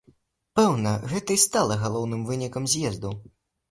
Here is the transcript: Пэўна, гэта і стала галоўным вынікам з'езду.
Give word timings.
Пэўна, 0.59 0.93
гэта 1.13 1.31
і 1.37 1.43
стала 1.45 1.81
галоўным 1.85 2.27
вынікам 2.35 2.63
з'езду. 2.77 3.19